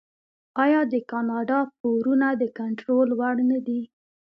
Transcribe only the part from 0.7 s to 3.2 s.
د کاناډا پورونه د کنټرول